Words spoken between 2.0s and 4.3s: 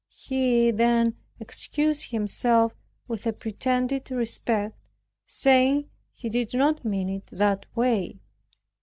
himself with a pretended